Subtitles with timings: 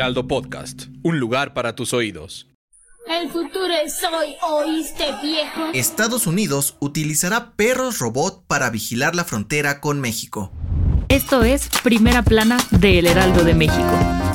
[0.00, 2.48] Heraldo Podcast, un lugar para tus oídos.
[3.06, 5.66] El futuro es hoy, ¿oíste viejo?
[5.74, 10.50] Estados Unidos utilizará perros robot para vigilar la frontera con México.
[11.10, 14.29] Esto es Primera Plana de El Heraldo de México.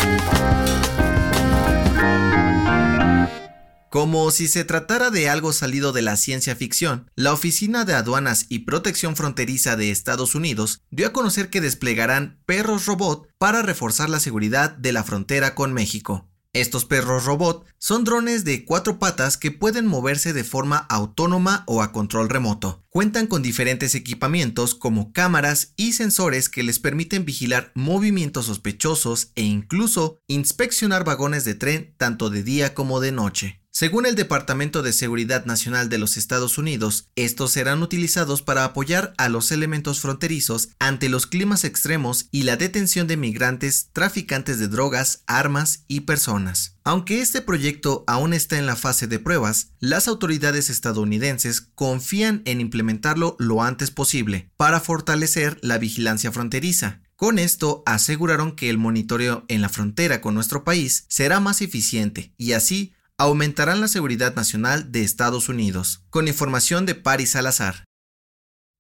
[3.96, 8.46] Como si se tratara de algo salido de la ciencia ficción, la Oficina de Aduanas
[8.50, 14.10] y Protección Fronteriza de Estados Unidos dio a conocer que desplegarán perros robot para reforzar
[14.10, 16.28] la seguridad de la frontera con México.
[16.52, 21.82] Estos perros robot son drones de cuatro patas que pueden moverse de forma autónoma o
[21.82, 22.84] a control remoto.
[22.90, 29.44] Cuentan con diferentes equipamientos como cámaras y sensores que les permiten vigilar movimientos sospechosos e
[29.44, 33.62] incluso inspeccionar vagones de tren tanto de día como de noche.
[33.78, 39.14] Según el Departamento de Seguridad Nacional de los Estados Unidos, estos serán utilizados para apoyar
[39.18, 44.70] a los elementos fronterizos ante los climas extremos y la detención de migrantes, traficantes de
[44.70, 46.78] drogas, armas y personas.
[46.86, 52.62] Aunque este proyecto aún está en la fase de pruebas, las autoridades estadounidenses confían en
[52.62, 57.02] implementarlo lo antes posible para fortalecer la vigilancia fronteriza.
[57.18, 62.34] Con esto aseguraron que el monitoreo en la frontera con nuestro país será más eficiente
[62.38, 66.04] y así aumentarán la seguridad nacional de Estados Unidos.
[66.10, 67.86] Con información de Paris Salazar.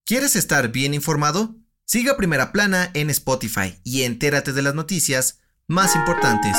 [0.06, 1.56] ¿Quieres estar bien informado?
[1.86, 6.58] Siga Primera Plana en Spotify y entérate de las noticias más importantes.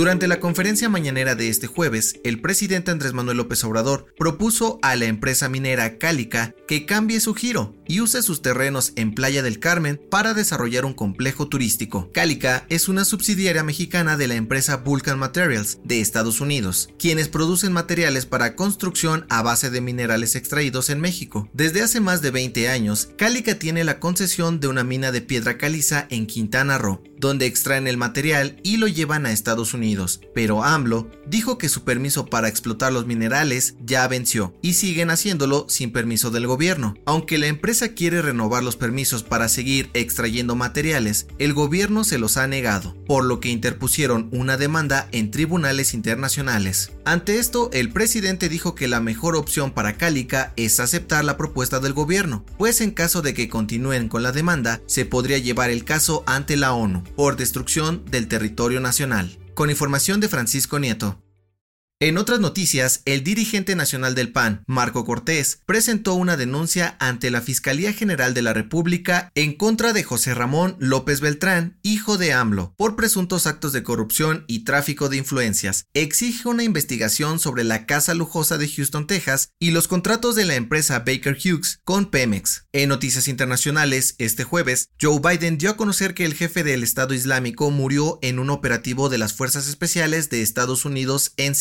[0.00, 4.96] Durante la conferencia mañanera de este jueves, el presidente Andrés Manuel López Obrador propuso a
[4.96, 9.58] la empresa minera Cálica que cambie su giro y use sus terrenos en Playa del
[9.58, 12.10] Carmen para desarrollar un complejo turístico.
[12.14, 17.74] Cálica es una subsidiaria mexicana de la empresa Vulcan Materials de Estados Unidos, quienes producen
[17.74, 21.50] materiales para construcción a base de minerales extraídos en México.
[21.52, 25.58] Desde hace más de 20 años, Cálica tiene la concesión de una mina de piedra
[25.58, 29.89] caliza en Quintana Roo, donde extraen el material y lo llevan a Estados Unidos.
[30.34, 35.66] Pero AMLO dijo que su permiso para explotar los minerales ya venció y siguen haciéndolo
[35.68, 36.94] sin permiso del gobierno.
[37.06, 42.36] Aunque la empresa quiere renovar los permisos para seguir extrayendo materiales, el gobierno se los
[42.36, 46.92] ha negado, por lo que interpusieron una demanda en tribunales internacionales.
[47.04, 51.80] Ante esto, el presidente dijo que la mejor opción para Cálica es aceptar la propuesta
[51.80, 55.84] del gobierno, pues en caso de que continúen con la demanda, se podría llevar el
[55.84, 59.39] caso ante la ONU por destrucción del territorio nacional.
[59.60, 61.20] Con información de Francisco Nieto.
[62.02, 67.42] En otras noticias, el dirigente nacional del PAN, Marco Cortés, presentó una denuncia ante la
[67.42, 72.72] Fiscalía General de la República en contra de José Ramón López Beltrán, hijo de AMLO,
[72.78, 75.84] por presuntos actos de corrupción y tráfico de influencias.
[75.92, 80.54] Exige una investigación sobre la casa lujosa de Houston, Texas, y los contratos de la
[80.54, 82.64] empresa Baker Hughes con Pemex.
[82.72, 87.12] En noticias internacionales, este jueves, Joe Biden dio a conocer que el jefe del Estado
[87.12, 91.54] Islámico murió en un operativo de las Fuerzas Especiales de Estados Unidos en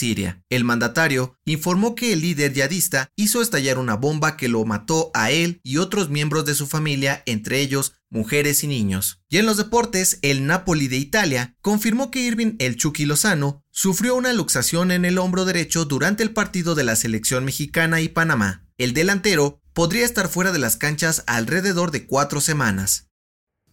[0.49, 5.31] El mandatario informó que el líder yadista hizo estallar una bomba que lo mató a
[5.31, 9.21] él y otros miembros de su familia, entre ellos mujeres y niños.
[9.29, 14.15] Y en los deportes, el Napoli de Italia confirmó que Irving El Chucky Lozano sufrió
[14.15, 18.65] una luxación en el hombro derecho durante el partido de la selección mexicana y Panamá.
[18.77, 23.07] El delantero podría estar fuera de las canchas alrededor de cuatro semanas.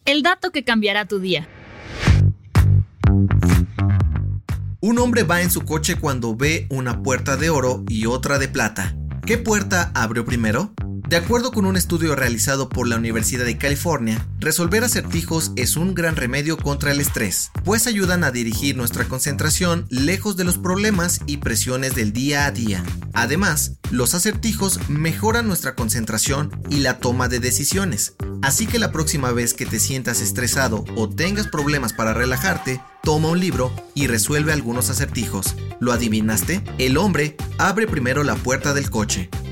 [0.05, 1.49] El dato que cambiará tu día.
[4.87, 8.47] Un hombre va en su coche cuando ve una puerta de oro y otra de
[8.47, 8.95] plata.
[9.27, 10.75] ¿Qué puerta abrió primero?
[11.07, 15.95] De acuerdo con un estudio realizado por la Universidad de California, resolver acertijos es un
[15.95, 21.21] gran remedio contra el estrés, pues ayudan a dirigir nuestra concentración lejos de los problemas
[21.27, 22.83] y presiones del día a día.
[23.13, 28.17] Además, los acertijos mejoran nuestra concentración y la toma de decisiones.
[28.43, 33.29] Así que la próxima vez que te sientas estresado o tengas problemas para relajarte, toma
[33.29, 35.55] un libro y resuelve algunos acertijos.
[35.79, 36.65] ¿Lo adivinaste?
[36.79, 39.31] El hombre abre primero la puerta del coche.